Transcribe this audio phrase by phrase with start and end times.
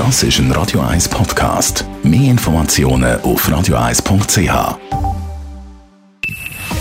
[0.00, 1.84] Das ist ein Radio 1 Podcast.
[2.02, 4.78] Mehr Informationen auf radio1.ch.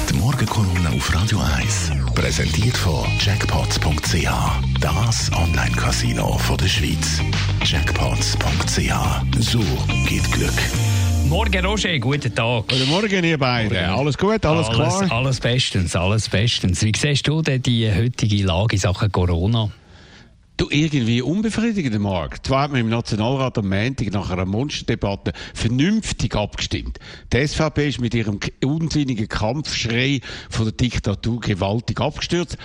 [0.10, 4.26] Die Morgenkolumne auf Radio 1 präsentiert von Jackpots.ch.
[4.80, 7.20] Das Online-Casino der Schweiz.
[7.66, 9.42] Jackpots.ch.
[9.42, 9.60] So
[10.08, 10.54] geht Glück.
[11.28, 12.70] Morgen, Roger, guten Tag.
[12.70, 13.78] Guten Morgen, ihr beiden.
[13.78, 15.12] Alles gut, alles, alles klar?
[15.12, 16.82] Alles bestens, alles bestens.
[16.84, 19.70] Wie siehst du denn die heutige Lage in Sachen Corona?
[20.60, 22.48] Du, irgendwie unbefriedigender Markt.
[22.48, 27.00] Zwar hat man im Nationalrat am Montag nach einer Monsterdebatte vernünftig abgestimmt.
[27.32, 30.20] Die SVP ist mit ihrem unsinnigen Kampfschrei
[30.50, 32.58] von der Diktatur gewaltig abgestürzt.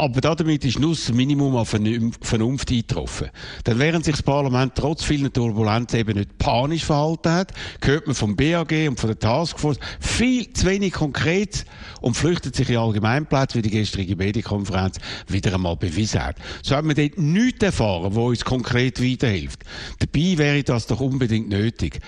[0.00, 3.30] Aber damit ist nur das Minimum an Vernunft eingetroffen.
[3.64, 7.52] Dann während sich das Parlament trotz vielen Turbulenzen eben nicht panisch verhalten hat,
[7.82, 11.64] hört man vom BAG und von der Taskforce viel zu wenig konkret
[12.00, 16.36] und flüchtet sich in Allgemeinplätze, wie die gestrige Medienkonferenz wieder einmal bewiesen hat.
[16.62, 19.64] So hat man dort nichts erfahren, wo uns konkret weiterhilft.
[19.98, 21.98] Dabei wäre das doch unbedingt nötig.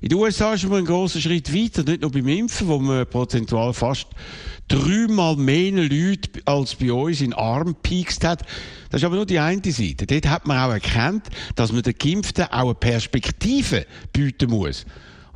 [0.00, 3.06] In den USA ist man einen grossen Schritt weiter, nicht nur beim Impfen, wo man
[3.06, 4.06] prozentual fast
[4.68, 8.42] dreimal mehr Leute als bei uns in Arm gepiekst hat.
[8.90, 10.06] Das ist aber nur die eine Seite.
[10.06, 14.84] Dort hat man auch erkannt, dass man den Geimpften auch eine Perspektive bieten muss.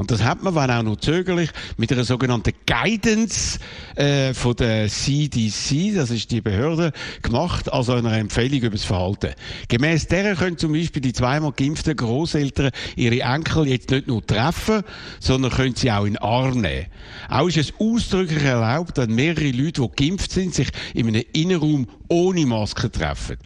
[0.01, 3.59] Und das hat man, wenn auch noch zögerlich, mit einer sogenannten Guidance
[3.97, 9.35] äh, von der CDC, das ist die Behörde, gemacht, also einer Empfehlung über das Verhalten.
[9.69, 14.85] Gemäss der können zum Beispiel die zweimal geimpften Großeltern ihre Enkel jetzt nicht nur treffen,
[15.19, 16.87] sondern können sie auch in den Arm nehmen.
[17.29, 21.87] Auch ist es ausdrücklich erlaubt, dass mehrere Leute, die geimpft sind, sich in einem Innenraum
[22.11, 23.37] ohne Maske treffen.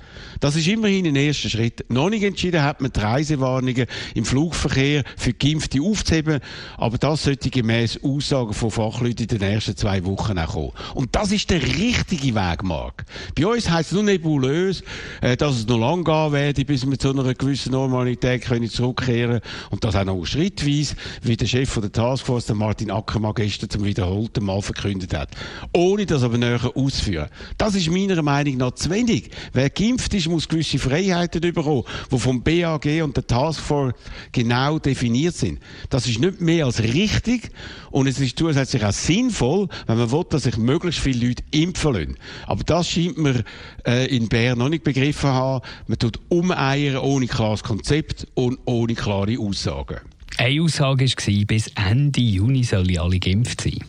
[0.40, 1.84] Das ist immerhin ein erster Schritt.
[1.90, 6.40] Noch nicht entschieden hat man die Reisewarnungen im Flugverkehr für Geimpfte aufzuheben,
[6.78, 10.72] aber das sollte gemäß Aussagen von Fachleuten in den ersten zwei Wochen auch kommen.
[10.94, 13.04] Und das ist der richtige Weg, Marc.
[13.38, 14.82] Bei uns heisst es nur nebulös,
[15.20, 19.40] äh, dass es noch lang gehen werde, bis wir zu einer gewissen Normalität können zurückkehren
[19.70, 23.84] Und das auch noch schrittweise, wie der Chef der Taskforce, der Martin Ackermann, gestern zum
[23.84, 25.28] wiederholten Mal verkündet hat.
[25.72, 27.28] Ohne das aber näher ausführen.
[27.58, 29.30] Das ist meiner Meinung Meinung nach zu wenig.
[29.52, 33.94] Wer geimpft ist, muss gewisse Freiheiten bekommen, die vom BAG und der Taskforce
[34.32, 35.60] genau definiert sind.
[35.90, 37.50] Das ist nicht mehr als richtig
[37.90, 41.94] und es ist zusätzlich auch sinnvoll, wenn man will, dass sich möglichst viele Leute impfen
[41.94, 42.16] lassen.
[42.46, 43.44] Aber das scheint man
[43.86, 45.64] äh, in Bern noch nicht begriffen haben.
[45.86, 50.00] Man tut umeiern ohne klares Konzept und ohne klare Aussagen.
[50.36, 53.84] Eine Aussage war, bis Ende Juni sollen alle geimpft sein.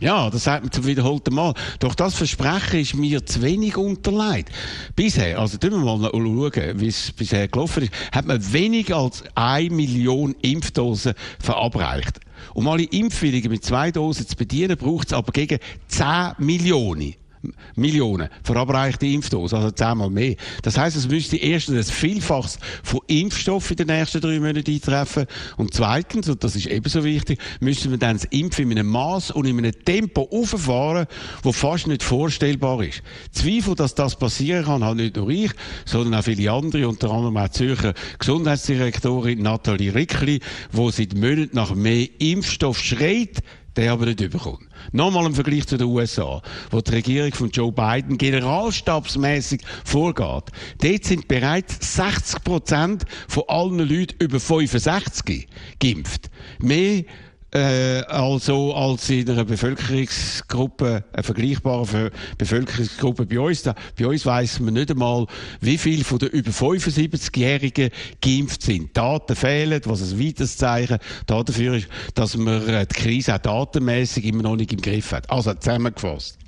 [0.00, 1.54] Ja, das sagt man zum wiederholten Mal.
[1.80, 4.50] Doch das Versprechen ist mir zu wenig unterlegt.
[4.94, 9.24] Bisher, also tun wir mal schauen, wie es bisher gelaufen ist, hat man weniger als
[9.34, 12.20] eine Million Impfdosen verabreicht.
[12.54, 17.14] Um alle Impfwilligen mit zwei Dosen zu bedienen, braucht es aber gegen 10 Millionen.
[17.76, 20.36] Millionen verabreichte Impfdosen, also zehnmal mehr.
[20.62, 25.26] Das heißt, es müsste erstens ein Vielfaches von Impfstoff in den nächsten drei Monaten eintreffen
[25.56, 29.30] und zweitens, und das ist ebenso wichtig, müssen wir dann das Impfen in einem Maß
[29.32, 31.06] und in einem Tempo auffahren,
[31.42, 33.02] wo fast nicht vorstellbar ist.
[33.32, 35.50] Zweifel, dass das passieren kann, hat nicht nur ich,
[35.84, 40.40] sondern auch viele andere, unter anderem auch die Zürcher Gesundheitsdirektorin Nathalie Rickli,
[40.72, 43.42] die seit Monaten nach mehr Impfstoff schreit,
[43.78, 44.66] der aber nicht überkommt.
[44.90, 50.46] Nochmal im Vergleich zu den USA, wo die Regierung von Joe Biden generalstabsmäßig vorgeht.
[50.82, 55.46] Dort sind bereits 60 Prozent von allen Leuten über 65
[55.78, 56.28] geimpft.
[56.58, 57.04] Mehr
[57.52, 63.62] äh, also als in einer Bevölkerungsgruppe, eine vergleichbare Bevölkerungsgruppe bei uns.
[63.62, 65.26] Da, bei uns weiss man nicht einmal,
[65.60, 68.96] wie viel von den über 75-Jährigen geimpft sind.
[68.96, 74.24] Daten fehlen, was ein weiteres Zeichen dafür ist, dass man äh, die Krise auch datenmässig
[74.26, 75.30] immer noch nicht im Griff hat.
[75.30, 76.38] Also zusammengefasst.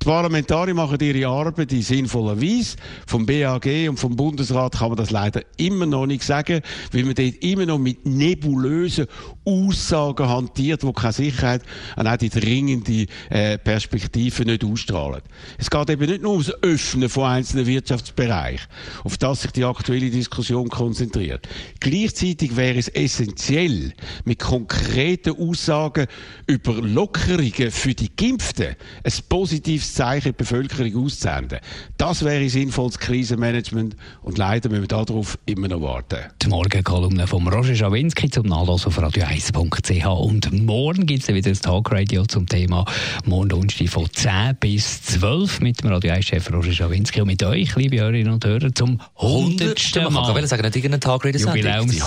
[0.00, 2.76] Die Parlamentarier machen ihre Arbeit in sinnvoller Weise.
[3.06, 6.60] Vom BAG und vom Bundesrat kann man das leider immer noch nicht sagen,
[6.92, 9.06] weil man dort immer noch mit nebulösen
[9.44, 11.62] Aussagen hantiert, die keine Sicherheit
[11.96, 15.22] und auch die dringende äh, Perspektive nicht ausstrahlen.
[15.58, 18.68] Es geht eben nicht nur ums Öffnen von einzelnen Wirtschaftsbereichen,
[19.04, 21.48] auf das sich die aktuelle Diskussion konzentriert.
[21.80, 23.92] Gleichzeitig wäre es essentiell,
[24.24, 26.06] mit konkreten Aussagen
[26.46, 31.58] über Lockerungen für die Geimpften ein positives Zeichen die Bevölkerung auszusenden.
[31.96, 36.18] Das wäre sinnvolles Krisenmanagement und leider müssen wir darauf immer noch warten.
[36.42, 41.60] Die Morgenkolumne von Roger Schawinski zum Nachlassen auf radio1.ch und morgen gibt es wieder das
[41.60, 42.84] Talkradio zum Thema
[43.24, 47.74] morgen Donnerstag von 10 bis 12 mit dem Radio 1-Chef Roger Schawinski und mit euch,
[47.76, 49.96] liebe Hörerinnen und Hörer, zum 100.
[49.96, 50.10] Mal.
[50.10, 51.56] Man kann sagen, nicht irgendeine Talkradio-Sendung.
[51.56, 51.98] Jubiläums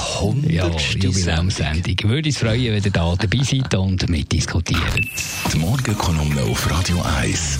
[0.47, 0.69] ja,
[0.99, 2.09] Jubiläumssendung.
[2.09, 4.79] Würde uns freuen, wenn ihr da dabei seid und mitdiskutiert.
[5.51, 7.59] Die Morgenkolumne auf Radio 1.